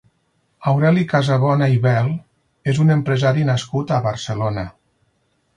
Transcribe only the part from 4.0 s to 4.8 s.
Barcelona.